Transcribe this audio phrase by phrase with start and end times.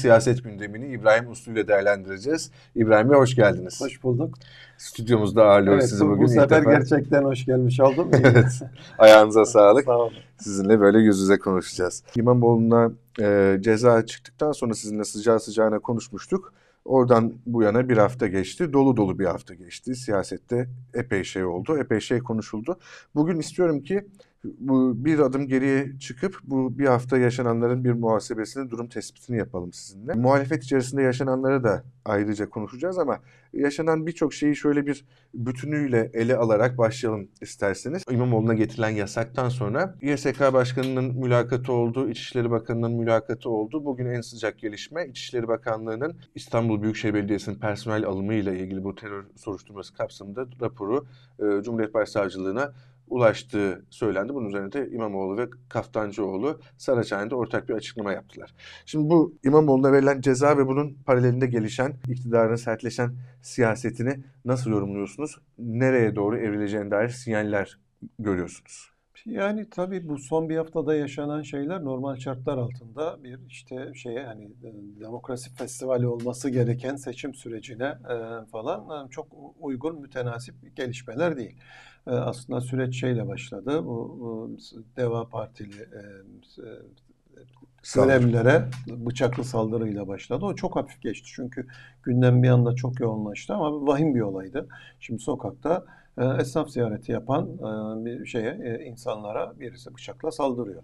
[0.00, 2.50] siyaset gündemini İbrahim Uslu ile değerlendireceğiz.
[2.74, 3.80] İbrahim Bey hoş geldiniz.
[3.80, 4.34] Hoş bulduk.
[4.78, 6.22] Stüdyomuzda ağırlıyoruz evet, sizi bu, bugün.
[6.24, 6.72] Bu sefer defa.
[6.72, 8.10] gerçekten hoş gelmiş oldum.
[8.24, 8.60] evet.
[8.98, 9.84] Ayağınıza sağlık.
[9.84, 10.12] Sağ olun.
[10.38, 12.02] Sizinle böyle yüz yüze konuşacağız.
[12.16, 16.52] İmamoğlu'na e, ceza çıktıktan sonra sizinle sıcağı sıcağına konuşmuştuk.
[16.84, 18.72] Oradan bu yana bir hafta geçti.
[18.72, 19.94] Dolu dolu bir hafta geçti.
[19.94, 21.78] Siyasette epey şey oldu.
[21.78, 22.78] Epey şey konuşuldu.
[23.14, 24.06] Bugün istiyorum ki
[24.44, 30.12] bu bir adım geriye çıkıp bu bir hafta yaşananların bir muhasebesini, durum tespitini yapalım sizinle.
[30.14, 33.20] Muhalefet içerisinde yaşananları da ayrıca konuşacağız ama
[33.52, 35.04] yaşanan birçok şeyi şöyle bir
[35.34, 38.04] bütünüyle ele alarak başlayalım isterseniz.
[38.10, 43.84] İmamoğlu'na getirilen yasaktan sonra YSK Başkanı'nın mülakatı oldu, İçişleri Bakanı'nın mülakatı oldu.
[43.84, 49.24] Bugün en sıcak gelişme İçişleri Bakanlığı'nın İstanbul Büyükşehir Belediyesi'nin personel alımı ile ilgili bu terör
[49.36, 51.06] soruşturması kapsamında raporu
[51.38, 52.72] e, Cumhuriyet Başsavcılığına
[53.10, 54.34] ulaştığı söylendi.
[54.34, 58.54] Bunun üzerine de İmamoğlu ve Kaftancıoğlu Saraçhane'de ortak bir açıklama yaptılar.
[58.86, 65.38] Şimdi bu İmamoğlu'na verilen ceza ve bunun paralelinde gelişen, iktidarın sertleşen siyasetini nasıl yorumluyorsunuz?
[65.58, 67.78] Nereye doğru evrileceğine dair sinyaller
[68.18, 68.90] görüyorsunuz?
[69.26, 74.50] Yani tabii bu son bir haftada yaşanan şeyler normal şartlar altında bir işte şeye hani
[75.00, 79.28] demokrasi festivali olması gereken seçim sürecine e, falan e, çok
[79.60, 81.56] uygun mütenasip gelişmeler değil.
[82.06, 83.84] E, aslında süreç şeyle başladı.
[83.84, 84.56] Bu, bu
[84.96, 86.02] Deva Partili e,
[87.94, 90.44] görevlilere bıçaklı saldırıyla başladı.
[90.44, 91.66] O çok hafif geçti çünkü
[92.02, 94.68] gündem bir anda çok yoğunlaştı ama vahim bir olaydı.
[95.00, 95.84] Şimdi sokakta
[96.18, 100.82] e, esnaf ziyareti yapan e, bir şeye e, insanlara birisi bıçakla saldırıyor.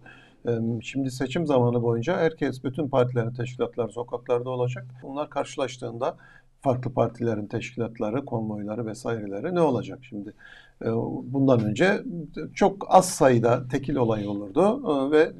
[0.48, 0.50] E,
[0.82, 4.84] şimdi seçim zamanı boyunca herkes bütün partilerin teşkilatları sokaklarda olacak.
[5.02, 6.16] Bunlar karşılaştığında
[6.60, 10.32] farklı partilerin teşkilatları, konvoyları vesaireleri ne olacak şimdi?
[10.82, 10.86] E,
[11.24, 12.02] bundan önce
[12.54, 15.32] çok az sayıda tekil olay olurdu e, ve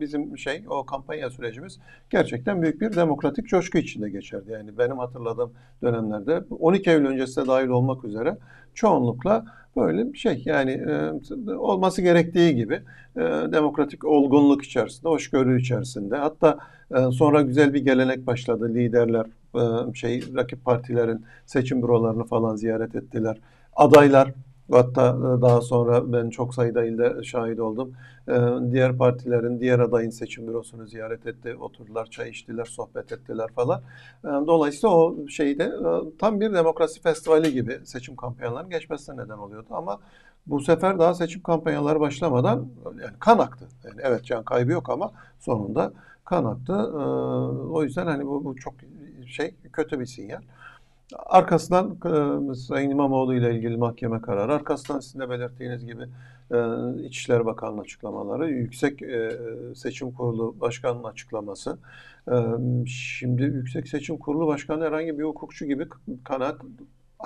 [0.00, 1.78] bizim şey o kampanya sürecimiz
[2.10, 4.52] gerçekten büyük bir demokratik coşku içinde geçerdi.
[4.52, 5.52] Yani benim hatırladığım
[5.82, 8.38] dönemlerde 12 Eylül öncesinde dahil olmak üzere
[8.74, 9.44] çoğunlukla
[9.76, 12.80] böyle bir şey yani e, olması gerektiği gibi
[13.52, 16.58] demokratik olgunluk içerisinde, hoşgörü içerisinde hatta
[17.12, 18.74] sonra güzel bir gelenek başladı.
[18.74, 19.26] Liderler
[19.94, 23.40] şey rakip partilerin seçim bürolarını falan ziyaret ettiler.
[23.76, 24.32] Adaylar
[24.70, 27.92] Hatta daha sonra ben çok sayıda ilde şahit oldum.
[28.72, 31.56] Diğer partilerin, diğer adayın seçim bürosunu ziyaret etti.
[31.60, 33.82] Oturdular, çay içtiler, sohbet ettiler falan.
[34.24, 35.72] Dolayısıyla o şeyde
[36.18, 39.66] tam bir demokrasi festivali gibi seçim kampanyalarının geçmesine neden oluyordu.
[39.70, 39.98] Ama
[40.46, 43.68] bu sefer daha seçim kampanyaları başlamadan yani kan aktı.
[43.84, 45.92] Yani evet can kaybı yok ama sonunda
[46.24, 46.72] kan aktı.
[47.70, 48.74] O yüzden hani bu, bu çok
[49.26, 50.40] şey kötü bir sinyal.
[51.14, 51.98] Arkasından
[52.50, 56.02] e, Sayın İmamoğlu ile ilgili mahkeme kararı, arkasından sizin de belirttiğiniz gibi
[56.50, 56.56] e,
[57.02, 59.38] İçişleri Bakanı'nın açıklamaları, Yüksek e,
[59.74, 61.78] Seçim Kurulu Başkanı'nın açıklaması.
[62.28, 62.34] E,
[62.86, 65.88] şimdi Yüksek Seçim Kurulu Başkanı herhangi bir hukukçu gibi
[66.24, 66.60] kanaat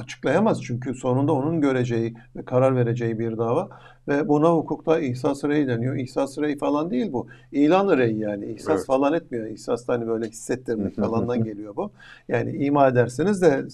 [0.01, 3.69] açıklayamaz çünkü sonunda onun göreceği ve karar vereceği bir dava
[4.09, 5.97] ve buna hukukta ihsas rey deniyor.
[5.97, 7.27] İhsas rey falan değil bu.
[7.53, 8.47] İlan rey yani.
[8.47, 8.87] İhsas evet.
[8.87, 9.47] falan etmiyor.
[9.47, 11.91] İhsas hani böyle hissettirmek falandan geliyor bu.
[12.29, 13.65] Yani ima edersiniz de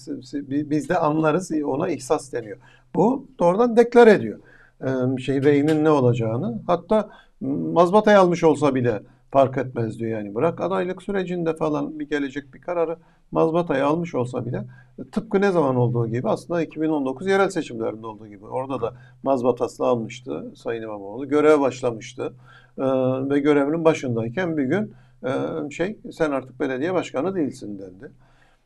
[0.69, 2.57] biz de anlarız ona ihsas deniyor.
[2.95, 4.39] Bu doğrudan deklar ediyor.
[5.19, 6.61] Şey reyinin ne olacağını.
[6.67, 7.09] Hatta
[7.41, 9.01] mazbatayı almış olsa bile
[9.31, 10.35] fark etmez diyor yani.
[10.35, 12.97] Bırak adaylık sürecinde falan bir gelecek bir kararı
[13.31, 14.63] mazbatayı almış olsa bile
[15.11, 18.45] tıpkı ne zaman olduğu gibi aslında 2019 yerel seçimlerinde olduğu gibi.
[18.45, 18.93] Orada da
[19.23, 21.29] mazbatasını almıştı Sayın İmamoğlu.
[21.29, 22.33] Göreve başlamıştı.
[22.77, 22.83] Ee,
[23.29, 24.93] ve görevinin başındayken bir gün
[25.25, 25.31] e,
[25.71, 28.11] şey sen artık belediye başkanı değilsin dendi.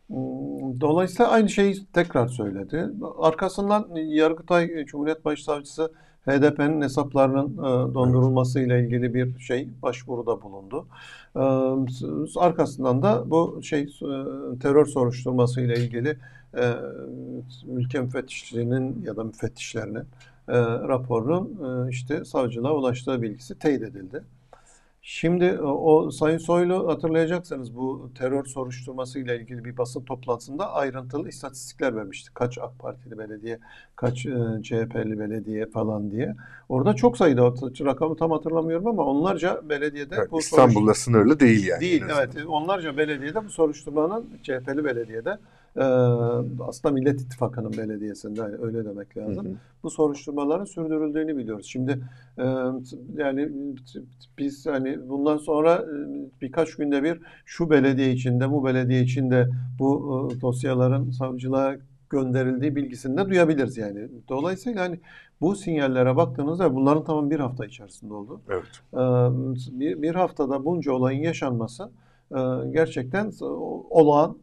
[0.07, 2.89] Hmm, dolayısıyla aynı şeyi tekrar söyledi.
[3.19, 5.91] Arkasından Yargıtay Cumhuriyet Başsavcısı
[6.25, 10.85] HDP'nin hesaplarının e, dondurulması ile ilgili bir şey başvuruda bulundu.
[11.35, 11.39] E,
[12.39, 13.89] arkasından da bu şey e,
[14.59, 16.17] terör soruşturması ile ilgili
[16.57, 16.73] e,
[17.67, 20.03] ülke müfettişliğinin ya da müfettişlerinin
[20.47, 24.23] e, raporunun işte savcılığa ulaştığı bilgisi teyit edildi.
[25.03, 31.95] Şimdi o Sayın Soylu hatırlayacaksınız bu terör soruşturması ile ilgili bir basın toplantısında ayrıntılı istatistikler
[31.95, 32.31] vermişti.
[32.33, 33.59] Kaç AK Partili belediye,
[33.95, 34.31] kaç e,
[34.63, 36.35] CHP'li belediye falan diye.
[36.69, 37.53] Orada çok sayıda
[37.85, 41.81] rakamı tam hatırlamıyorum ama onlarca belediyede evet, bu İstanbul'da sınırlı değil yani.
[41.81, 42.29] Değil evet.
[42.47, 45.37] Onlarca belediyede bu soruşturmanın CHP'li belediyede
[45.75, 45.83] e,
[46.63, 49.45] aslında Millet İttifakı'nın belediyesinde yani öyle demek lazım.
[49.45, 49.55] Hı hı.
[49.83, 51.65] Bu soruşturmaların sürdürüldüğünü biliyoruz.
[51.65, 51.99] Şimdi
[52.37, 52.43] e,
[53.17, 53.49] yani
[54.37, 55.95] biz hani bundan sonra e,
[56.41, 59.47] birkaç günde bir şu belediye içinde, bu belediye içinde
[59.79, 61.75] bu e, dosyaların savcılığa
[62.09, 64.07] gönderildiği bilgisini de duyabiliriz yani.
[64.29, 64.99] Dolayısıyla hani
[65.41, 68.41] bu sinyallere baktığınızda bunların tamam bir hafta içerisinde oldu.
[68.49, 68.63] Evet.
[68.93, 71.89] Ee, bir, bir haftada bunca olayın yaşanması
[72.31, 72.39] e,
[72.71, 73.31] gerçekten
[73.89, 74.37] olağan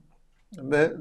[0.56, 0.92] ve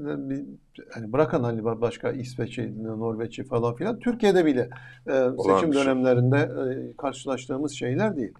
[0.90, 4.68] hani bırakın hani başka İsveç'i, Norveç'i falan filan Türkiye'de bile
[5.06, 5.82] e, seçim şey.
[5.82, 8.32] dönemlerinde e, karşılaştığımız şeyler değil.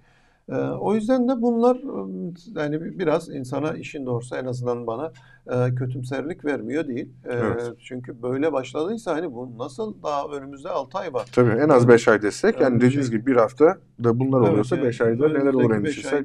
[0.49, 5.13] E, o yüzden de bunlar e, yani biraz insana işin doğrusu en azından bana
[5.47, 7.09] e, kötümserlik vermiyor değil.
[7.25, 7.73] E, Evet.
[7.79, 11.29] Çünkü böyle başladıysa hani bu nasıl daha önümüzde 6 ay var.
[11.33, 14.77] Tabii en az 5 ay desek yani dediğiniz gibi bir hafta da bunlar Evet, oluyorsa
[14.77, 16.25] yani 5 ayda neler olur endişesi.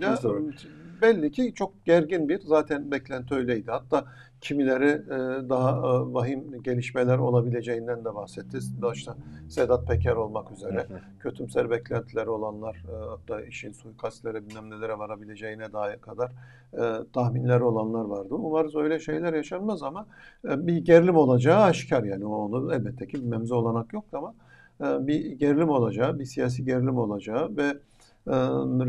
[1.03, 3.71] Belli ki çok gergin bir zaten beklenti öyleydi.
[3.71, 4.05] Hatta
[4.41, 8.57] kimileri e, daha e, vahim gelişmeler olabileceğinden de bahsetti.
[8.81, 9.17] Başta
[9.49, 10.87] Sedat Peker olmak üzere
[11.19, 16.31] kötümser beklentileri olanlar e, hatta işin suikastlere bilmem nelere varabileceğine dair kadar
[16.73, 18.35] e, tahminleri olanlar vardı.
[18.35, 20.05] Umarız öyle şeyler yaşanmaz ama
[20.49, 24.33] e, bir gerilim olacağı aşikar yani onu elbette ki bilmemize olanak yok ama
[24.81, 27.77] e, bir gerilim olacağı, bir siyasi gerilim olacağı ve e,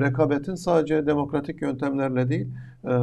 [0.01, 2.49] rekabetin sadece demokratik yöntemlerle değil,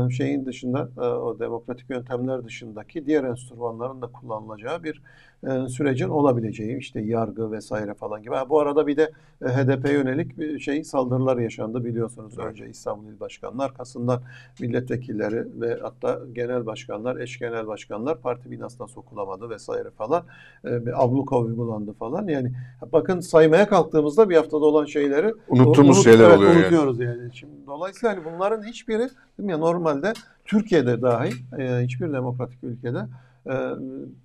[0.10, 5.01] şeyin dışında, e, o demokratik yöntemler dışındaki diğer enstrümanların da kullanılacağı bir
[5.48, 8.36] e, sürecin olabileceği, işte yargı vesaire falan gibi.
[8.36, 9.12] Ha, bu arada bir de
[9.42, 12.33] e, HDP yönelik bir şey saldırılar yaşandı biliyorsunuz.
[12.38, 12.45] Evet.
[12.48, 14.22] Önce İstanbul İl Başkanı'nın arkasından
[14.60, 20.24] milletvekilleri ve hatta genel başkanlar, eş genel başkanlar parti binasına sokulamadı vesaire falan.
[20.63, 22.28] Bir abluka uygulandı falan.
[22.28, 22.51] Yani
[22.92, 26.62] bakın saymaya kalktığımızda bir haftada olan şeyleri Unuttuğumuz unut- şeyler evet, oluyor yani.
[26.62, 27.30] unutuyoruz yani.
[27.33, 30.13] Şimdi dolayısıyla hani bunların hiçbiri değil mi normalde
[30.45, 33.00] Türkiye'de dahil e, hiçbir demokratik ülkede
[33.45, 33.53] e,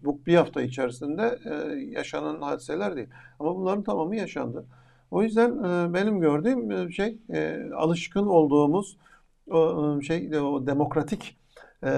[0.05, 3.09] bu bir hafta içerisinde e, yaşanan hadiseler değil.
[3.41, 4.65] Ama bunların tamamı yaşandı.
[5.11, 8.97] O yüzden e, benim gördüğüm e, şey e, alışkın olduğumuz
[9.51, 11.37] o e, şey o demokratik
[11.83, 11.91] e,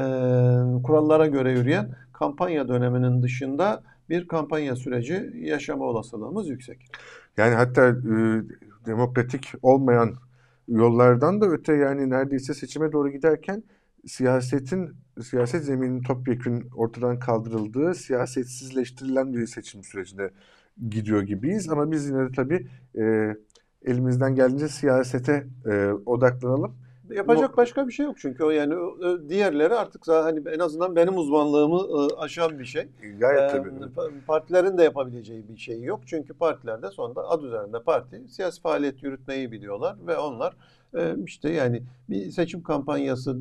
[0.84, 6.78] kurallara göre yürüyen kampanya döneminin dışında bir kampanya süreci yaşama olasılığımız yüksek.
[7.36, 7.94] Yani hatta e,
[8.86, 10.14] demokratik olmayan
[10.68, 13.62] yollardan da öte yani neredeyse seçime doğru giderken
[14.06, 14.90] siyasetin
[15.22, 20.30] siyaset zemininin topyekün ortadan kaldırıldığı, siyasetsizleştirilen bir seçim sürecine
[20.88, 21.68] gidiyor gibiyiz.
[21.68, 22.66] Ama biz yine de tabii
[22.98, 23.34] e,
[23.84, 26.87] elimizden geldiğince siyasete e, odaklanalım.
[27.14, 31.16] Yapacak başka bir şey yok çünkü o yani o diğerleri artık hani en azından benim
[31.16, 32.88] uzmanlığımı e, aşan bir şey.
[33.18, 33.68] Gayet Ee, tabii.
[33.68, 36.00] pa- Partilerin de yapabileceği bir şey yok.
[36.06, 40.56] Çünkü partilerde sonunda ad üzerinde parti siyasi faaliyet yürütmeyi biliyorlar ve onlar
[40.96, 43.36] e, işte yani bir seçim kampanyası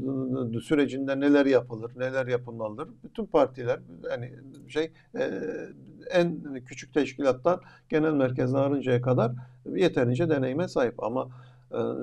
[0.56, 2.88] e, sürecinde neler yapılır, neler yapılmalıdır.
[3.04, 3.80] Bütün partiler
[4.10, 4.32] hani
[4.68, 5.32] şey e,
[6.12, 9.32] en küçük teşkilattan genel merkeze varıncaya kadar
[9.76, 11.28] yeterince deneyime sahip ama e,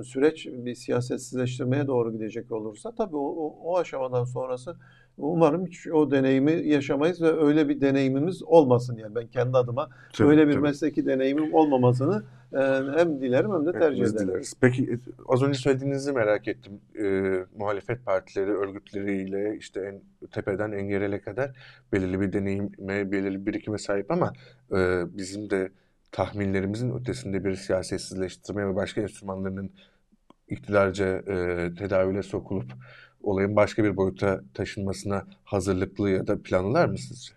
[0.05, 4.77] süreç bir siyasetsizleştirmeye doğru gidecek olursa tabii o, o, o aşamadan sonrası
[5.19, 10.29] umarım hiç o deneyimi yaşamayız ve öyle bir deneyimimiz olmasın yani ben kendi adıma Tabii,
[10.29, 10.63] öyle bir tabii.
[10.63, 12.23] mesleki deneyimim olmamasını
[12.53, 12.59] e,
[12.97, 14.29] hem dilerim hem de tercih Hepimiz ederim.
[14.29, 14.55] dileriz.
[14.61, 16.81] Peki e, az önce söylediğinizi merak ettim.
[16.99, 21.51] E, muhalefet partileri örgütleriyle işte en tepeden en yerele kadar
[21.93, 24.33] belirli bir deneyime, belirli bir birikime sahip ama
[24.73, 25.71] e, bizim de
[26.15, 29.71] tahminlerimizin ötesinde bir siyasetsizleştirme ve başka enstrümanlarının
[30.49, 32.73] iktidarca e, tedavüle sokulup
[33.23, 37.33] olayın başka bir boyuta taşınmasına hazırlıklı ya da planlılar mı sizce?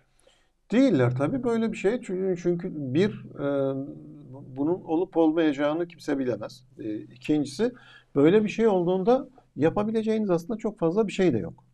[0.72, 2.00] Değiller tabii böyle bir şey.
[2.02, 3.74] Çünkü, çünkü bir e,
[4.56, 6.64] bunun olup olmayacağını kimse bilemez.
[6.78, 7.72] E, ikincisi
[8.14, 11.67] böyle bir şey olduğunda yapabileceğiniz aslında çok fazla bir şey de yok.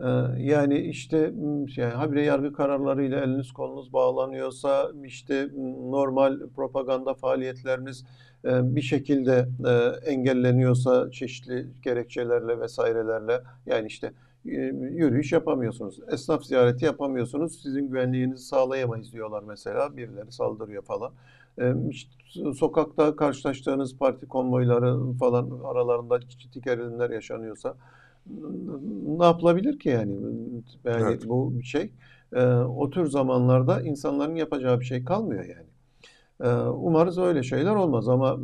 [0.00, 1.32] E, yani işte
[1.76, 5.48] yani habire yargı kararlarıyla eliniz kolunuz bağlanıyorsa işte
[5.90, 8.04] normal propaganda faaliyetleriniz
[8.44, 14.12] e, bir şekilde e, engelleniyorsa çeşitli gerekçelerle vesairelerle yani işte
[14.44, 16.00] yürüyüş yapamıyorsunuz.
[16.12, 17.62] Esnaf ziyareti yapamıyorsunuz.
[17.62, 19.96] Sizin güvenliğinizi sağlayamayız diyorlar mesela.
[19.96, 21.12] Birileri saldırıyor falan.
[22.54, 27.74] Sokakta karşılaştığınız parti konvoyları falan aralarında ciddi gerilimler yaşanıyorsa
[29.18, 30.16] ne yapılabilir ki yani?
[30.84, 31.28] Yani Evet.
[31.28, 31.92] bu bir şey.
[32.32, 35.68] E, o tür zamanlarda insanların yapacağı bir şey kalmıyor yani.
[36.40, 38.38] E, umarız öyle şeyler olmaz ama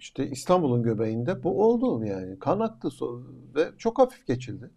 [0.00, 2.38] işte İstanbul'un göbeğinde bu oldu yani.
[2.38, 2.88] Kan aktı
[3.56, 4.70] ve çok hafif geçildi.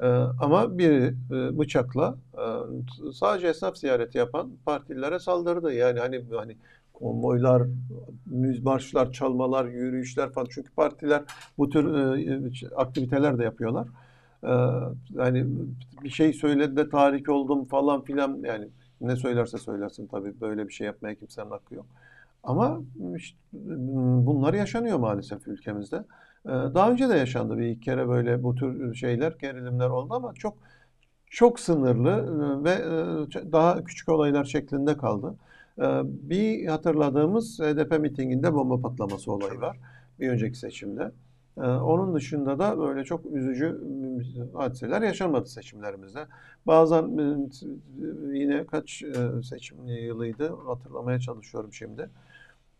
[0.00, 0.06] Ee,
[0.40, 5.72] ama biri e, bıçakla e, sadece esnaf ziyareti yapan partililere saldırdı.
[5.72, 6.56] Yani hani hani
[6.98, 7.62] konvoylar,
[8.62, 10.46] marşlar, çalmalar, yürüyüşler falan.
[10.50, 11.22] Çünkü partiler
[11.58, 13.88] bu tür e, aktiviteler de yapıyorlar.
[14.44, 14.48] Ee,
[15.10, 15.46] yani
[16.04, 18.68] bir şey söyledi de tahrik oldum falan filan yani
[19.00, 21.86] ne söylerse söylesin tabii böyle bir şey yapmaya kimsenin hakkı yok.
[22.44, 22.80] Ama
[23.16, 23.38] işte
[24.26, 25.96] bunlar yaşanıyor maalesef ülkemizde.
[26.46, 30.34] Ee, Daha önce de yaşandı bir iki kere böyle bu tür şeyler, gerilimler oldu ama
[30.34, 30.54] çok
[31.26, 35.34] çok sınırlı e, ve e, daha küçük olaylar şeklinde kaldı.
[35.78, 39.78] Ee, Bir hatırladığımız HDP mitinginde bomba patlaması olayı var.
[40.20, 41.12] Bir önceki seçimde.
[41.58, 43.80] Ee, onun dışında da böyle çok üzücü
[44.54, 46.26] hadiseler yaşanmadı seçimlerimizde.
[46.66, 52.10] Bazen e, yine kaç e, seçim yılıydı hatırlamaya çalışıyorum şimdi.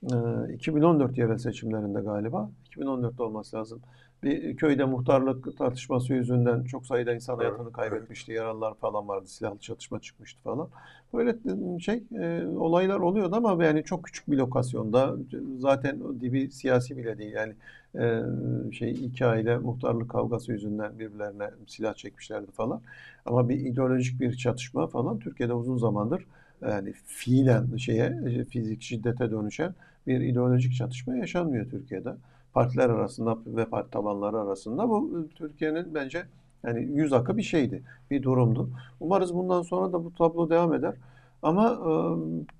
[0.02, 2.50] 2014 ee, yerel seçimlerinde galiba.
[2.70, 3.80] 2014'te olması lazım.
[4.22, 8.32] Bir köyde muhtarlık tartışması yüzünden çok sayıda insan hayatını kaybetmişti.
[8.32, 9.26] Yaralılar falan vardı.
[9.28, 10.68] Silahlı çatışma çıkmıştı falan.
[11.14, 11.36] Böyle
[11.80, 15.16] şey e, olaylar oluyordu ama yani çok küçük bir lokasyonda
[15.58, 17.32] zaten dibi siyasi bile değil.
[17.32, 17.54] Yani
[17.98, 18.22] e,
[18.72, 22.80] şey iki aile muhtarlık kavgası yüzünden birbirlerine silah çekmişlerdi falan.
[23.26, 26.24] Ama bir ideolojik bir çatışma falan Türkiye'de uzun zamandır
[26.62, 29.74] yani fiilen şeye fizik şiddete dönüşen
[30.06, 32.10] bir ideolojik çatışma yaşanmıyor Türkiye'de.
[32.54, 36.26] Partiler arasında ve parti tabanları arasında bu Türkiye'nin bence
[36.64, 38.70] yani yüz akı bir şeydi, bir durumdu.
[39.00, 40.94] Umarız bundan sonra da bu tablo devam eder.
[41.42, 41.92] Ama e,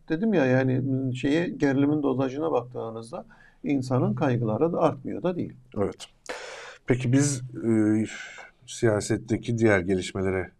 [0.09, 0.83] dedim ya yani
[1.16, 3.25] şeye gerilimin dozajına baktığınızda
[3.64, 5.52] insanın kaygıları da artmıyor da değil.
[5.76, 6.07] Evet.
[6.87, 8.04] Peki biz e,
[8.66, 10.50] siyasetteki diğer gelişmelere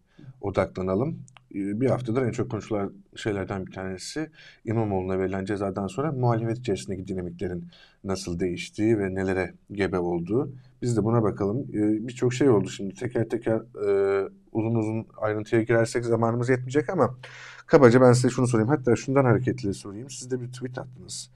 [0.41, 1.19] odaklanalım.
[1.55, 4.31] E, bir haftadır en çok konuşulan şeylerden bir tanesi
[4.65, 7.65] İmamoğlu'na verilen cezadan sonra muhalefet içerisindeki dinamiklerin
[8.05, 10.53] nasıl değiştiği ve nelere gebe olduğu.
[10.83, 11.59] Biz de buna bakalım.
[11.59, 12.95] E, birçok şey oldu şimdi.
[12.95, 17.19] Teker teker e, uzun uzun ayrıntıya girersek zamanımız yetmeyecek ama
[17.67, 18.69] kabaca ben size şunu sorayım.
[18.69, 20.11] Hatta şundan hareketle sorayım.
[20.11, 21.31] Siz de bir tweet attınız.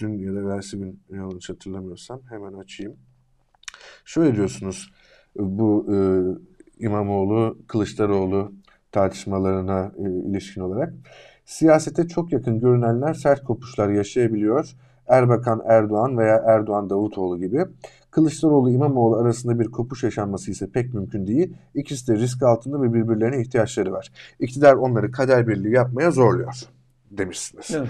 [0.00, 2.96] Dün ya da versi gün yanlış hatırlamıyorsam hemen açayım.
[4.04, 4.92] Şöyle diyorsunuz.
[5.36, 5.96] Bu e,
[6.84, 8.52] İmamoğlu, Kılıçdaroğlu
[8.92, 10.92] tartışmalarına e, ilişkin olarak.
[11.44, 14.74] Siyasete çok yakın görünenler sert kopuşlar yaşayabiliyor.
[15.06, 17.64] Erbakan Erdoğan veya Erdoğan Davutoğlu gibi.
[18.10, 21.54] Kılıçdaroğlu İmamoğlu arasında bir kopuş yaşanması ise pek mümkün değil.
[21.74, 24.12] İkisi de risk altında ve birbirlerine ihtiyaçları var.
[24.40, 26.62] İktidar onları kader birliği yapmaya zorluyor
[27.10, 27.70] demişsiniz.
[27.74, 27.88] Evet.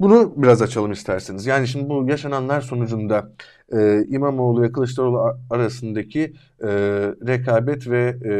[0.00, 1.46] Bunu biraz açalım isterseniz.
[1.46, 3.32] Yani şimdi bu yaşananlar sonucunda
[3.72, 6.32] e, İmamoğlu ve Kılıçdaroğlu arasındaki
[6.62, 6.68] e,
[7.26, 8.32] rekabet ve e,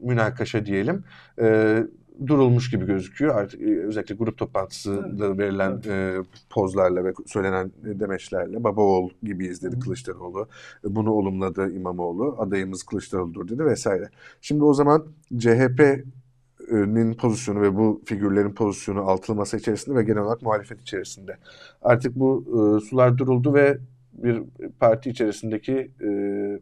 [0.00, 1.04] münakaşa diyelim
[1.40, 1.82] e,
[2.26, 3.34] durulmuş gibi gözüküyor.
[3.34, 5.38] Artık e, özellikle grup toplantısında evet.
[5.38, 5.86] verilen evet.
[5.86, 10.48] E, pozlarla ve söylenen demeçlerle baba oğul gibi izledi Kılıçdaroğlu.
[10.84, 12.36] E, bunu olumladı İmamoğlu.
[12.38, 14.08] Adayımız Kılıçdaroğlu'dur dedi vesaire.
[14.40, 15.06] Şimdi o zaman
[15.38, 21.36] CHP'nin pozisyonu ve bu figürlerin pozisyonu altılı masa içerisinde ve genel olarak muhalefet içerisinde.
[21.82, 23.78] Artık bu e, sular duruldu ve
[24.12, 24.42] bir
[24.80, 26.08] parti içerisindeki e,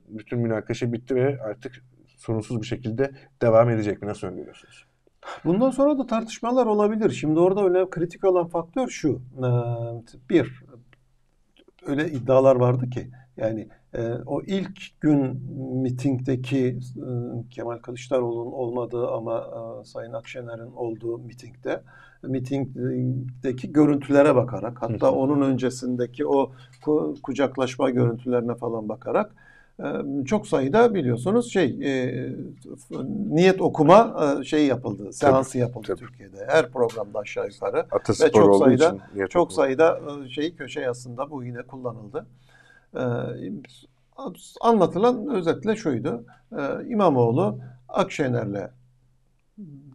[0.09, 1.83] bütün münakaşa bitti ve artık
[2.25, 3.11] sorunsuz bir şekilde
[3.43, 4.09] devam edecek mi?
[4.09, 4.85] Nasıl öngörüyorsunuz?
[5.45, 7.11] Bundan sonra da tartışmalar olabilir.
[7.11, 9.23] Şimdi orada öyle kritik olan faktör şu.
[10.31, 10.65] Bir,
[11.87, 13.69] öyle iddialar vardı ki yani
[14.27, 15.21] o ilk gün
[15.83, 16.79] mitingdeki
[17.51, 19.45] Kemal Kılıçdaroğlu'nun olmadığı ama
[19.85, 21.83] Sayın Akşener'in olduğu mitingde
[22.23, 26.53] mitingdeki görüntülere bakarak hatta onun öncesindeki o
[27.23, 29.35] kucaklaşma görüntülerine falan bakarak
[30.27, 32.33] çok sayıda biliyorsunuz şey e,
[33.31, 35.99] niyet okuma e, şeyi yapıldı, seansı tabii, yapıldı tabii.
[35.99, 36.47] Türkiye'de.
[36.49, 38.97] Her programda aşağı yukarı Ataspor ve çok sayıda
[39.29, 39.57] çok okuma.
[39.57, 42.27] sayıda şey köşe yazısında bu yine kullanıldı.
[42.95, 43.03] E,
[44.61, 46.25] anlatılan özetle şuydu.
[46.53, 48.71] E, İmamoğlu Akşener'le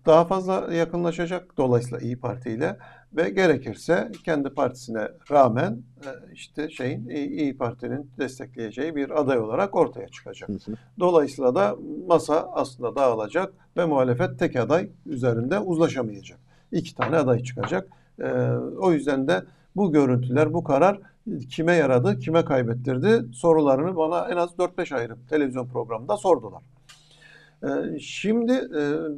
[0.06, 2.78] daha fazla yakınlaşacak dolayısıyla İyi Parti ile
[3.14, 10.08] ve gerekirse kendi partisine rağmen e, işte şeyin İyi Parti'nin destekleyeceği bir aday olarak ortaya
[10.08, 10.50] çıkacak.
[11.00, 11.76] Dolayısıyla da
[12.08, 16.40] masa aslında dağılacak ve muhalefet tek aday üzerinde uzlaşamayacak.
[16.72, 17.88] İki tane aday çıkacak.
[18.20, 18.32] E,
[18.80, 19.44] o yüzden de
[19.76, 21.00] bu görüntüler, bu karar
[21.50, 26.62] kime yaradı, kime kaybettirdi sorularını bana en az 4-5 ayrı televizyon programında sordular.
[27.64, 28.54] E, şimdi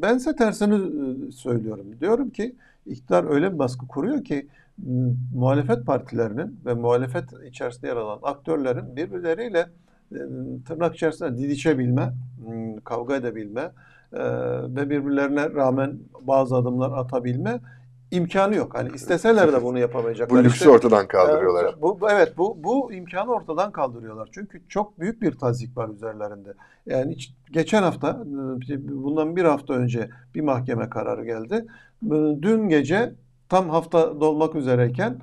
[0.01, 1.85] bense tersini söylüyorum.
[1.99, 4.47] Diyorum ki iktidar öyle bir baskı kuruyor ki
[5.33, 9.67] muhalefet partilerinin ve muhalefet içerisinde yer alan aktörlerin birbirleriyle
[10.67, 12.13] tırnak içerisinde didişebilme,
[12.83, 13.71] kavga edebilme
[14.75, 17.59] ve birbirlerine rağmen bazı adımlar atabilme
[18.11, 18.75] imkanı yok.
[18.75, 20.39] Hani isteseler de bunu yapamayacaklar.
[20.39, 21.73] bu lüksü işte, ortadan kaldırıyorlar.
[21.73, 24.29] E, bu evet bu bu imkanı ortadan kaldırıyorlar.
[24.31, 26.53] Çünkü çok büyük bir tazik var üzerlerinde.
[26.85, 27.15] Yani
[27.51, 28.23] geçen hafta
[28.79, 31.65] bundan bir hafta önce bir mahkeme kararı geldi.
[32.41, 33.13] Dün gece
[33.49, 35.19] tam hafta dolmak üzereyken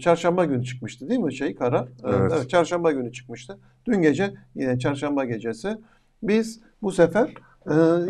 [0.00, 1.88] çarşamba günü çıkmıştı değil mi şey karar?
[2.04, 2.32] Evet.
[2.36, 3.58] evet çarşamba günü çıkmıştı.
[3.86, 5.78] Dün gece yine çarşamba gecesi
[6.22, 7.34] biz bu sefer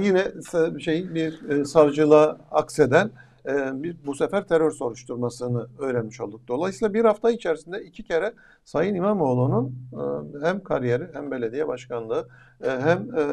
[0.03, 0.25] yine
[0.81, 3.11] şey bir savcılığa akseden
[3.49, 6.41] e, biz bu sefer terör soruşturmasını öğrenmiş olduk.
[6.49, 8.33] Dolayısıyla bir hafta içerisinde iki kere
[8.65, 12.29] Sayın İmamoğlu'nun e, hem kariyeri hem belediye başkanlığı
[12.65, 13.25] e, hem e,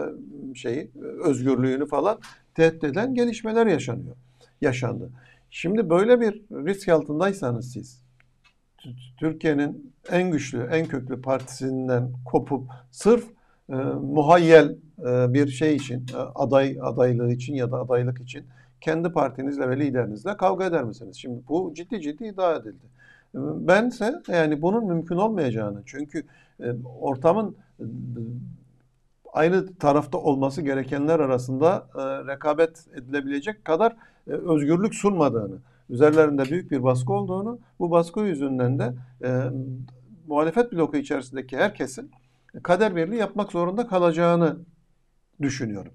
[0.56, 0.92] şeyi
[1.24, 2.20] özgürlüğünü falan
[2.56, 4.16] tehdit eden gelişmeler yaşanıyor.
[4.62, 5.10] Yaşandı.
[5.50, 8.08] Şimdi böyle bir risk altındaysanız siz
[9.20, 13.24] Türkiye'nin en güçlü, en köklü partisinden kopup sırf
[13.70, 18.46] e, muhayyel e, bir şey için, e, aday adaylığı için ya da adaylık için
[18.82, 21.18] kendi partinizle ve liderinizle kavga eder misiniz?
[21.18, 22.86] Şimdi bu ciddi ciddi iddia edildi.
[23.36, 26.24] E, Bense yani bunun mümkün olmayacağını çünkü
[26.60, 26.66] e,
[27.00, 27.84] ortamın e,
[29.34, 32.02] aynı tarafta olması gerekenler arasında e,
[32.34, 33.96] rekabet edilebilecek kadar
[34.28, 35.58] özgürlük sunmadığını,
[35.90, 38.94] üzerlerinde büyük bir baskı olduğunu, bu baskı yüzünden de
[40.28, 42.12] muhalefet bloku içerisindeki herkesin
[42.64, 44.58] kader birliği yapmak zorunda kalacağını
[45.42, 45.92] düşünüyorum.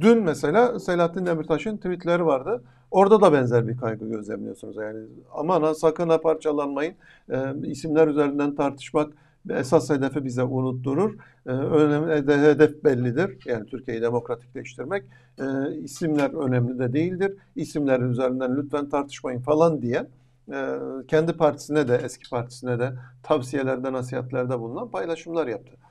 [0.00, 2.64] Dün mesela Selahattin Demirtaş'ın tweetleri vardı.
[2.90, 4.76] Orada da benzer bir kaygı gözlemliyorsunuz.
[4.76, 6.94] Yani aman ha sakın ha parçalanmayın.
[7.30, 9.12] E, isimler üzerinden tartışmak
[9.50, 11.14] esas hedefi bize unutturur.
[11.46, 13.38] E, önemli hedef bellidir.
[13.46, 15.04] Yani Türkiye'yi demokratikleştirmek.
[15.38, 17.36] E, isimler önemli de değildir.
[17.56, 20.06] İsimlerin üzerinden lütfen tartışmayın falan diye
[20.52, 25.83] e, kendi partisine de eski partisine de tavsiyelerde nasihatlerde bulunan paylaşımlar yaptı.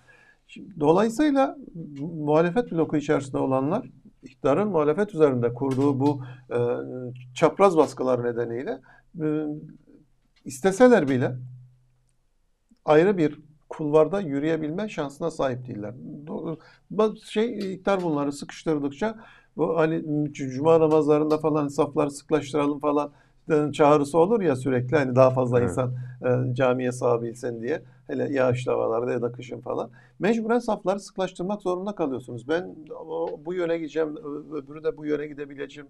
[0.53, 1.57] Şimdi, dolayısıyla
[1.99, 3.89] muhalefet bloku içerisinde olanlar
[4.23, 6.57] iktidarın muhalefet üzerinde kurduğu bu e,
[7.33, 8.81] çapraz baskılar nedeniyle
[9.21, 9.25] e,
[10.45, 11.35] isteseler bile
[12.85, 15.93] ayrı bir kulvarda yürüyebilme şansına sahip değiller.
[17.23, 19.15] Şey iktidar bunları sıkıştırdıkça
[19.57, 23.11] bu hani cuma namazlarında falan safları sıklaştıralım falan
[23.51, 25.69] e, çağrısı olur ya sürekli hani daha fazla Evet.
[25.69, 25.93] insan
[26.25, 27.83] e, camiye sığabilsin diye.
[28.07, 29.89] Hele yağışlı havalarda ya da kışın falan.
[30.19, 32.47] Mecburen safları sıklaştırmak zorunda kalıyorsunuz.
[32.47, 32.75] Ben
[33.45, 34.17] bu yöne gideceğim,
[34.53, 35.89] öbürü de bu yöne gidebileceğim,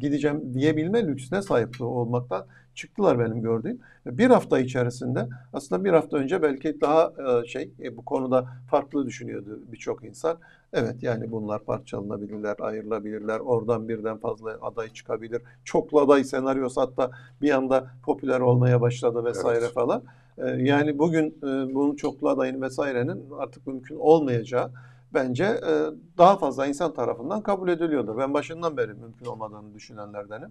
[0.00, 3.80] gideceğim diyebilme lüksüne sahip olmaktan çıktılar benim gördüğüm.
[4.06, 9.06] Bir hafta içerisinde aslında bir hafta önce belki daha e, şey e, bu konuda farklı
[9.06, 10.38] düşünüyordu birçok insan.
[10.72, 13.40] Evet yani bunlar parçalanabilirler, ayrılabilirler.
[13.40, 15.42] Oradan birden fazla aday çıkabilir.
[15.64, 17.10] Çoklu aday senaryosu hatta
[17.42, 19.74] bir anda popüler olmaya başladı vesaire Evet.
[19.74, 20.02] falan.
[20.38, 24.70] E, Yani bugün e, bunun çoklu adayın vesairenin artık mümkün olmayacağı
[25.14, 25.72] bence e,
[26.18, 28.18] daha fazla insan tarafından kabul ediliyordur.
[28.18, 30.48] Ben başından beri mümkün olmadığını düşünenlerdenim.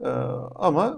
[0.00, 0.08] E,
[0.54, 0.96] Ama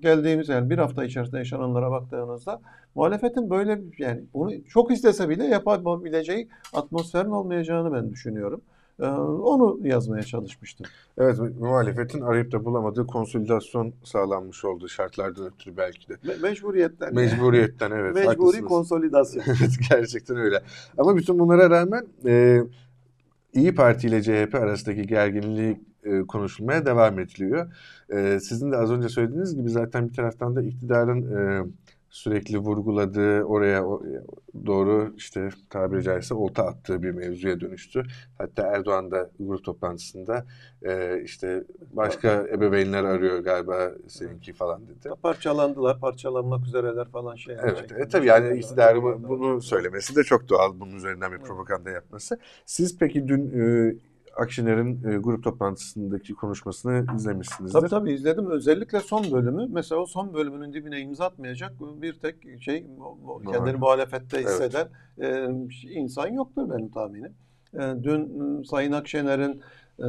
[0.00, 2.60] geldiğimiz yani bir hafta içerisinde yaşananlara baktığınızda
[2.94, 8.60] muhalefetin böyle yani bunu çok istese bile yapabileceği atmosferin olmayacağını ben düşünüyorum.
[9.00, 10.86] E, Onu yazmaya çalışmıştım.
[11.18, 16.12] Evet, muhalefetin arayıp da bulamadığı konsolidasyon sağlanmış oldu şartlardan ötürü belki de.
[16.14, 17.14] Me- Mecburiyetten.
[17.14, 18.14] Mecburiyetten evet.
[18.14, 18.68] Mecburi haklısınız.
[18.68, 19.42] konsolidasyon.
[19.48, 20.62] Evet gerçekten öyle.
[20.98, 22.60] Ama bütün bunlara rağmen e,
[23.54, 27.66] İyi Parti ile CHP arasındaki gerginliği e, konuşulmaya devam ediliyor.
[28.12, 31.64] E, sizin de az önce söylediğiniz gibi zaten bir taraftan da iktidarın e,
[32.16, 33.84] sürekli vurguladığı oraya
[34.66, 38.02] doğru işte tabiri caizse olta attığı bir mevzuya dönüştü.
[38.38, 40.44] Hatta Erdoğan da grup toplantısında
[40.82, 45.08] e, işte başka ebeveynler arıyor galiba seninki falan dedi.
[45.22, 47.56] Parçalandılar, parçalanmak üzereler falan şey.
[47.62, 52.38] Evet, e, tabii yani iktidarı bunu söylemesi de çok doğal bunun üzerinden bir propaganda yapması.
[52.66, 53.94] Siz peki dün e,
[54.36, 57.80] Akşener'in e, grup toplantısındaki konuşmasını izlemişsinizdir.
[57.80, 58.50] Tabii tabii izledim.
[58.50, 59.66] Özellikle son bölümü.
[59.70, 62.86] Mesela o son bölümünün dibine imza atmayacak bir tek şey
[63.52, 64.48] kendini muhalefette Evet.
[64.48, 64.88] hisseden
[65.20, 65.48] e,
[65.90, 67.32] insan yoktur benim tahminim.
[67.74, 69.60] E, dün m, Sayın Akşener'in
[69.98, 70.06] e,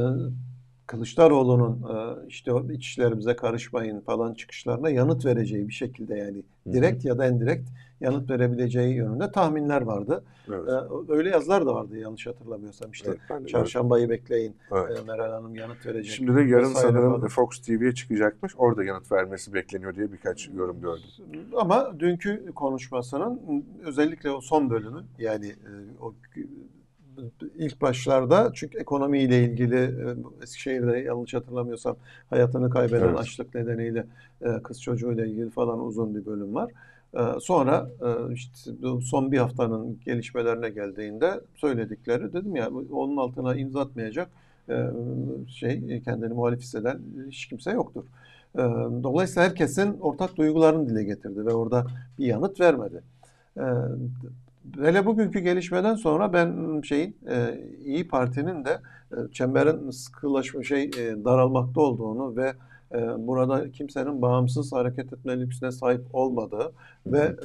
[0.88, 7.18] Kılıçdaroğlu'nun e, işte iç işlerimize karışmayın falan çıkışlarına yanıt vereceği bir şekilde yani direkt ya
[7.18, 7.70] da indirekt
[8.00, 10.24] yanıt verebileceği yönünde tahminler vardı.
[10.48, 10.68] Evet.
[10.68, 13.14] E, öyle yazılar da vardı yanlış hatırlamıyorsam işte.
[13.30, 14.56] Evet, Çarşambayı bekleyin.
[14.72, 14.98] Evet.
[14.98, 16.14] e, Meral Hanım yanıt verecek.
[16.14, 17.28] Şimdi de yarın sanırım falan.
[17.28, 18.52] Fox TV'ye çıkacakmış.
[18.56, 21.02] Orada yanıt vermesi bekleniyor diye birkaç yorum gördüm.
[21.56, 25.54] Ama dünkü konuşmasının özellikle o son bölümü yani
[26.00, 26.14] o
[27.58, 31.96] ilk başlarda çünkü ekonomiyle ilgili e, Eskişehir'de yanlış hatırlamıyorsam
[32.30, 33.18] hayatını kaybeden Evet.
[33.18, 34.06] açlık nedeniyle
[34.42, 36.70] e, kız çocuğuyla ilgili falan uzun bir bölüm var.
[37.14, 37.90] E, Sonra
[38.32, 38.70] işte
[39.02, 44.28] son bir haftanın gelişmelerine geldiğinde söyledikleri dedim ya onun altına imza atmayacak
[45.48, 48.04] şey kendini muhalif hisseden hiç kimse yoktur.
[49.02, 51.86] Dolayısıyla herkesin ortak duygularını dile getirdi ve orada
[52.18, 53.02] bir yanıt vermedi.
[54.76, 58.80] Hele bugünkü gelişmeden sonra ben şeyin e, İyi Parti'nin de
[59.12, 62.54] e, çemberin sıkılaşma şey e, daralmakta olduğunu ve
[62.94, 66.72] e, burada kimsenin bağımsız hareket etme lüksüne sahip olmadığı
[67.06, 67.36] ve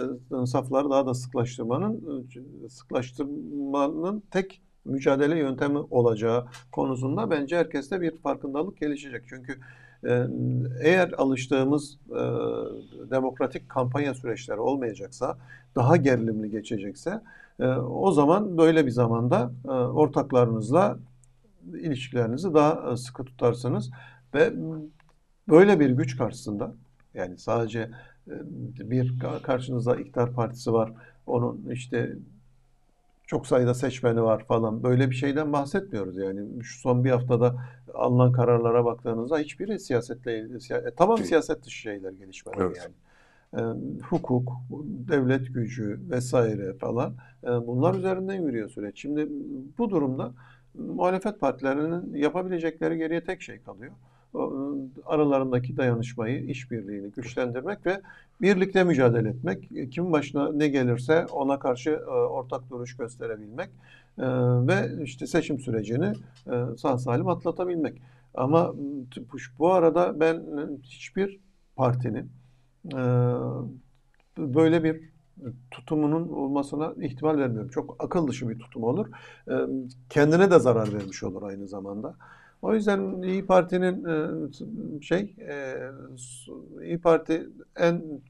[0.42, 2.26] e, safları daha da sıklaştırmanın
[2.66, 9.24] e, sıklaştırmanın tek mücadele yöntemi olacağı konusunda bence herkeste bir farkındalık gelişecek.
[9.30, 9.60] Çünkü
[10.82, 12.20] eğer alıştığımız e,
[13.12, 15.38] demokratik kampanya süreçleri olmayacaksa,
[15.76, 17.22] daha gerilimli geçecekse,
[17.60, 21.00] e, o zaman böyle bir zamanda e, ortaklarınızla
[21.74, 23.92] ilişkilerinizi daha sıkı tutarsınız
[24.34, 24.54] ve
[25.50, 26.74] böyle bir güç karşısında
[27.14, 27.90] Yani sadece
[28.80, 30.94] bir karşınızda iktidar partisi var.
[31.28, 32.16] Onun işte
[33.34, 34.84] çok sayıda seçmeni var falan.
[34.84, 36.64] Böyle bir şeyden bahsetmiyoruz yani.
[36.64, 37.56] Şu son bir haftada
[37.94, 40.58] alınan kararlara baktığınızda hiçbiri siyasetle ilgili.
[40.58, 42.78] Siya- e, tamam siyaset dışı şeyler gelişmeler Evet.
[42.78, 42.94] yani.
[43.58, 43.62] E,
[44.10, 44.52] hukuk,
[45.08, 47.14] devlet gücü vesaire falan.
[47.44, 49.02] e, bunlar üzerinden yürüyor süreç.
[49.02, 49.28] Şimdi
[49.78, 50.32] bu durumda
[50.74, 53.92] muhalefet partilerinin yapabilecekleri geriye tek şey kalıyor.
[55.06, 58.02] Aralarındaki dayanışmayı, işbirliğini güçlendirmek ve
[58.42, 59.72] birlikte mücadele etmek.
[59.76, 63.70] E, Kimin başına ne gelirse ona karşı e, ortak duruş gösterebilmek
[64.18, 64.24] e,
[64.68, 66.14] ve işte seçim sürecini
[66.78, 68.02] sağ salim atlatabilmek.
[68.36, 68.74] Ama
[69.60, 70.44] bu- arada ben
[70.84, 71.40] hiçbir
[71.76, 72.30] partinin
[74.38, 75.02] böyle bir
[75.72, 77.70] tutumunun olmasına ihtimal vermiyorum.
[77.70, 79.08] Çok akıl dışı bir tutum olur.
[80.10, 82.16] Kendine de zarar vermiş olur aynı zamanda.
[82.64, 85.76] O yüzden İyi Parti'nin e, şey e,
[86.82, 88.22] İyi Parti en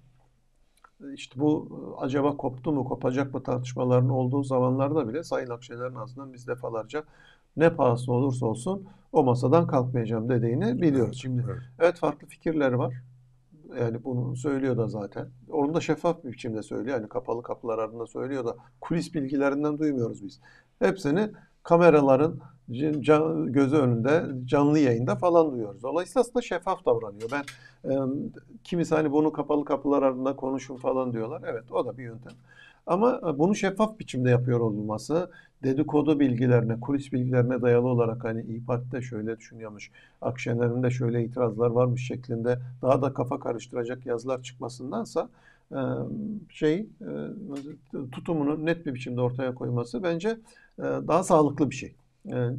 [1.14, 1.68] işte bu
[2.00, 7.04] acaba koptu mu kopacak mı tartışmaların olduğu zamanlarda bile Sayın Akşener'in ağzından biz defalarca
[7.58, 11.20] ne pahasına olursa olsun o masadan kalkmayacağım dediğini biliyoruz.
[11.22, 11.62] Şimdi Evet.
[11.80, 12.94] evet farklı fikirleri var.
[13.80, 15.30] Yani bunu söylüyor da zaten.
[15.50, 16.98] Onu da şeffaf bir biçimde söylüyor.
[16.98, 20.40] Yani kapalı kapılar ardında söylüyor da kulis bilgilerinden duymuyoruz biz.
[20.80, 21.30] Hepsini
[21.64, 22.40] kameraların
[23.02, 25.84] can- gözü önünde canlı yayında falan duyuyoruz.
[25.84, 27.30] Dolayısıyla aslında şeffaf davranıyor.
[27.32, 27.44] Ben
[27.92, 27.94] e,
[28.64, 31.42] kimisi hani bunu kapalı kapılar ardında konuşun falan diyorlar.
[31.46, 32.34] Evet o da bir yöntem.
[32.88, 35.32] Ama e, bunu şeffaf biçimde yapıyor olması,
[35.64, 41.70] dedikodu bilgilerine, kulis bilgilerine dayalı olarak hani İYİ Parti'de şöyle düşünüyormuş, Akşener'in de şöyle itirazlar
[41.70, 45.30] varmış şeklinde daha da kafa karıştıracak yazılar çıkmasındansa
[46.50, 46.88] şey
[48.12, 50.38] tutumunu net bir biçimde ortaya koyması bence
[50.80, 51.96] daha sağlıklı bir şey.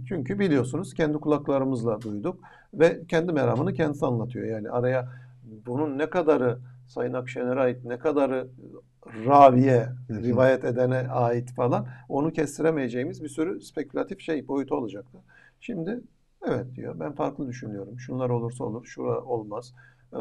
[0.09, 2.41] Çünkü biliyorsunuz kendi kulaklarımızla duyduk
[2.75, 4.47] ve kendi meramını kendisi anlatıyor.
[4.47, 5.09] Yani araya
[5.67, 8.49] bunun ne kadarı Sayın Akşener'e ait, ne kadarı
[9.27, 15.19] raviye, rivayet edene ait falan onu kestiremeyeceğimiz bir sürü spekülatif şey boyutu olacaktı.
[15.61, 16.01] Şimdi
[16.49, 17.99] evet diyor ben farklı düşünüyorum.
[17.99, 19.75] Şunlar olursa olur, şura olmaz.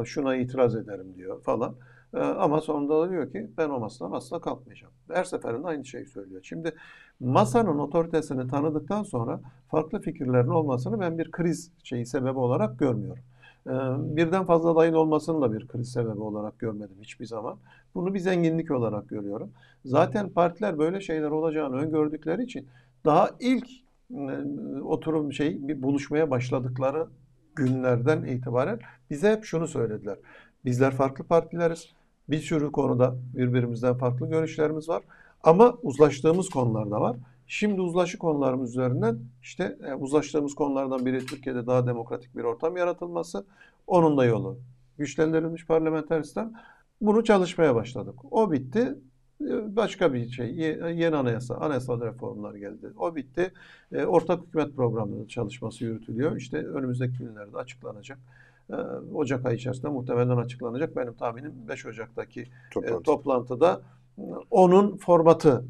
[0.05, 1.75] Şuna itiraz ederim diyor falan.
[2.13, 4.93] E, Ama sonunda da diyor ki ben o masadan asla kalkmayacağım.
[5.11, 6.41] Her seferinde aynı şeyi söylüyor.
[6.43, 6.75] Şimdi
[7.19, 13.23] masanın otoritesini tanıdıktan sonra farklı fikirlerin olmasını ben bir kriz şeyi sebebi olarak görmüyorum.
[13.67, 13.71] Ee,
[14.15, 17.57] Birden fazla adayın olmasını da bir kriz sebebi olarak görmedim hiçbir zaman.
[17.95, 19.51] Bunu bir zenginlik olarak görüyorum.
[19.85, 22.67] Zaten partiler böyle şeyler olacağını öngördükleri için
[23.05, 23.67] daha ilk
[24.11, 24.33] e,
[24.81, 27.07] oturum şey bir buluşmaya başladıkları
[27.55, 30.17] günlerden itibaren bize hep şunu söylediler.
[30.65, 31.93] Bizler farklı partileriz.
[32.29, 35.03] Bir sürü konuda birbirimizden farklı görüşlerimiz var.
[35.43, 37.17] Ama uzlaştığımız konular da var.
[37.47, 43.45] Şimdi uzlaşı konularımız üzerinden işte e, uzlaştığımız konulardan biri Türkiye'de daha demokratik bir ortam yaratılması.
[43.87, 44.57] Onun da yolu
[44.97, 46.53] güçlendirilmiş parlamenter sistem.
[47.01, 48.15] Bunu çalışmaya başladık.
[48.31, 48.95] O bitti.
[49.41, 50.55] E, Başka bir şey.
[50.55, 52.87] ye- Yeni anayasa, anayasal reformlar geldi.
[52.97, 53.51] O bitti.
[53.91, 56.35] E, Ortak hükümet programının çalışması yürütülüyor.
[56.35, 58.19] İşte önümüzdeki günlerde açıklanacak.
[58.69, 58.75] E,
[59.13, 60.95] Ocak ayı içerisinde muhtemelen açıklanacak.
[60.95, 63.03] Benim tahminim 5 Ocak'taki e, Toplantı.
[63.03, 63.81] toplantıda
[64.17, 64.21] e,
[64.51, 65.65] onun formatı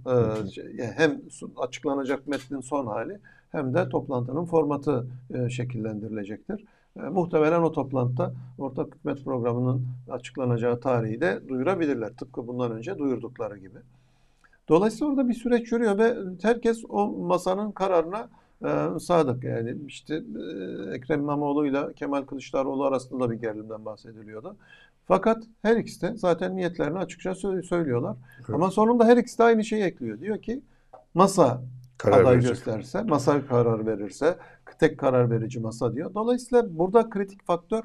[0.45, 1.21] e, şey, hem
[1.57, 3.19] açıklanacak metnin son hali
[3.51, 5.07] hem de toplantının formatı
[5.49, 6.65] şekillendirilecektir.
[6.95, 12.09] Muhtemelen o toplantıda ortak hükümet programının açıklanacağı tarihi de duyurabilirler.
[12.09, 13.79] Tıpkı bundan önce duyurdukları gibi.
[14.69, 18.29] Dolayısıyla orada bir süreç yürüyor ve herkes o masanın kararına
[18.63, 19.43] e, sadık.
[19.43, 24.55] Yani işte e, Ekrem İmamoğlu ile Kemal Kılıçdaroğlu arasında da bir gerilimden bahsediliyordu.
[25.07, 28.17] Fakat her ikisi de zaten niyetlerini açıkça sö- söylüyorlar.
[28.39, 28.49] Evet.
[28.49, 30.19] Ama sonunda her ikisi de aynı şeyi ekliyor.
[30.19, 30.61] Diyor ki
[31.13, 31.61] masa
[31.97, 32.49] Karar aday verecek.
[32.49, 34.37] gösterse, masa karar verirse
[34.79, 36.13] tek karar verici masa diyor.
[36.13, 37.83] Dolayısıyla burada kritik faktör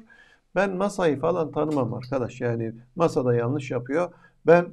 [0.55, 2.41] ben masayı falan tanımam arkadaş.
[2.41, 4.11] Yani masada yanlış yapıyor.
[4.47, 4.65] Ben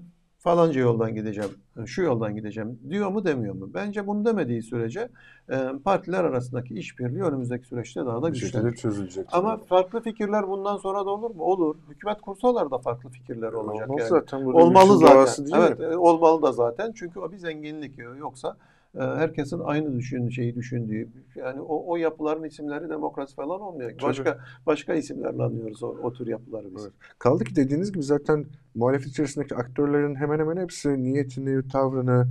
[0.47, 1.51] falanca yoldan gideceğim,
[1.87, 3.71] şu yoldan gideceğim diyor mu demiyor mu?
[3.75, 5.09] Bence bunu demediği sürece
[5.51, 8.77] e, partiler arasındaki işbirliği önümüzdeki süreçte daha da güçlenir.
[8.77, 9.27] çözülecek.
[9.33, 11.43] Ama farklı fikirler bundan sonra da olur mu?
[11.43, 11.77] Olur.
[11.89, 14.09] Hükümet kursalar da farklı fikirler olacak Olmaz yani.
[14.09, 15.47] zaten Olmalı zaten.
[15.55, 15.85] Evet, mi?
[15.85, 16.93] e, olmalı da zaten.
[16.93, 17.99] Çünkü o bir zenginlik.
[18.19, 18.53] Yoksa e,
[18.99, 23.91] herkesin aynı düşün şeyi düşündüğü yani o, o yapıların isimleri demokrasi falan olmuyor.
[23.91, 24.03] Tabii.
[24.03, 26.85] Başka başka isimlerle anlıyoruz o, o tür yapıları biz.
[26.85, 26.95] Evet.
[27.19, 32.27] Kaldı ki dediğiniz gibi zaten muhalefet içerisindeki aktörlerin hemen hemen hepsi niyetini, tavrını,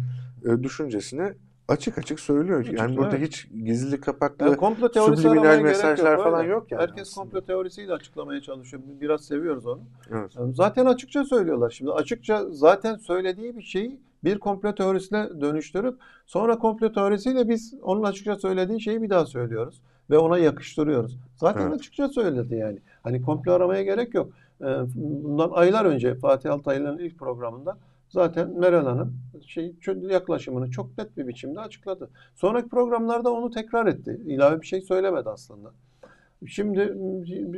[0.45, 1.33] e, düşüncesini
[1.67, 2.59] açık açık söylüyor.
[2.59, 3.27] Açık, yani burada evet.
[3.27, 6.51] hiç gizli kapaklı Yani komplo teorisi subliminal mesajlar yok, falan öyle.
[6.51, 7.23] yok yani Herkes aslında.
[7.23, 8.83] komplo teorisiyle açıklamaya çalışıyor.
[9.01, 9.81] Biraz seviyoruz onu.
[10.11, 10.31] Evet.
[10.53, 11.69] Zaten açıkça söylüyorlar.
[11.69, 18.03] Şimdi açıkça zaten söylediği bir şeyi bir komplo teorisine dönüştürüp sonra komplo teorisiyle biz onun
[18.03, 19.81] açıkça söylediği şeyi bir daha söylüyoruz.
[20.09, 21.17] ve ona yakıştırıyoruz.
[21.35, 21.73] Zaten Evet.
[21.73, 22.79] açıkça söyledi yani.
[23.03, 24.29] Hani komplo aramaya gerek yok.
[24.61, 27.77] Ee, Bundan aylar önce Fatih Altaylı'nın ilk programında
[28.09, 29.75] zaten Meral Hanım şey
[30.09, 32.09] yaklaşımını çok net bir biçimde açıkladı.
[32.35, 34.21] Sonraki programlarda onu tekrar etti.
[34.25, 35.71] İlave bir şey söylemedi aslında.
[36.47, 36.93] Şimdi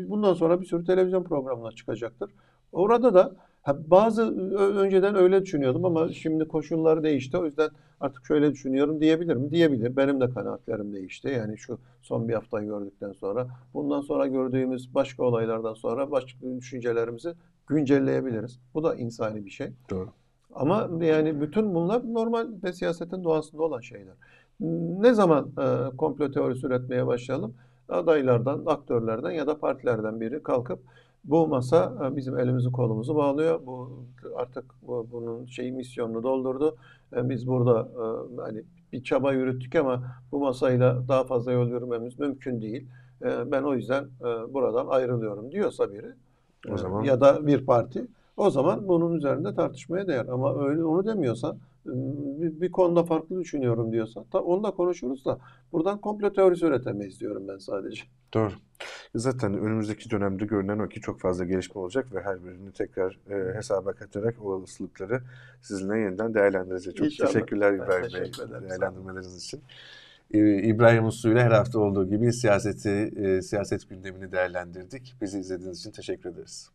[0.09, 2.31] bundan sonra bir sürü televizyon programına çıkacaktır.
[2.71, 3.35] Orada da
[3.67, 7.37] ha, bazı önceden öyle düşünüyordum ama şimdi koşullar değişti.
[7.37, 9.51] O yüzden artık şöyle düşünüyorum diyebilir mi?
[9.51, 9.95] Diyebilir.
[9.97, 11.27] Benim de kanaatlerim değişti.
[11.27, 13.47] Yani şu son bir haftayı gördükten sonra.
[13.73, 17.33] Bundan sonra gördüğümüz başka olaylardan sonra başka düşüncelerimizi
[17.67, 18.59] güncelleyebiliriz.
[18.73, 19.67] Bu da insani bir şey.
[19.89, 20.09] Doğru.
[20.55, 24.13] Ama yani bütün bunlar normal ve siyasetin doğasında olan şeyler.
[24.99, 27.53] Ne zaman e, komplo teorisi üretmeye başlayalım?
[27.89, 30.79] Adaylardan, aktörlerden ya da partilerden biri kalkıp
[31.27, 33.59] bu masa e, bizim elimizi kolumuzu bağlıyor.
[33.65, 34.03] Bu
[34.35, 36.75] artık bu, bunun şeyi misyonunu doldurdu.
[37.15, 38.63] E, biz burada e, hani
[38.93, 42.87] bir çaba yürüttük ama bu masayla daha fazla yol yürümemiz mümkün değil.
[43.21, 44.05] Ben o yüzden
[44.49, 46.13] buradan ayrılıyorum diyorsa biri
[46.71, 48.07] O zaman- ya da bir parti
[48.37, 50.25] o zaman bunun üzerinde tartışmaya değer.
[50.25, 51.91] Ama öyle onu demiyorsa e,
[52.41, 55.39] bir, bir konuda farklı düşünüyorum diyorsa ta, onu da konuşuruz da
[55.71, 58.01] buradan komplo teorisi üretemeyiz diyorum ben sadece.
[58.33, 58.51] Doğru.
[59.15, 63.55] Zaten önümüzdeki dönemde görünen o ki çok fazla gelişme olacak ve her birini tekrar e,
[63.55, 65.21] hesaba katarak o olasılıkları
[65.61, 66.95] sizinle yeniden değerlendireceğiz.
[66.95, 67.31] Çok İnşallah.
[67.31, 69.61] teşekkürler İbrahim Bey teşekkür değerlendirmeleriniz için.
[70.31, 75.15] Ee, İbrahim Uslu ile her hafta olduğu gibi siyaseti, e, siyaset gündemini değerlendirdik.
[75.21, 76.71] Bizi izlediğiniz için teşekkür ederiz.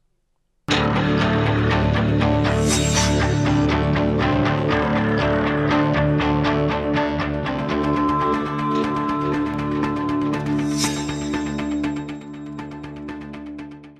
[2.19, 3.02] Música